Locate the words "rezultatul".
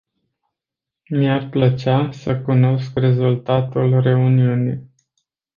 2.97-4.01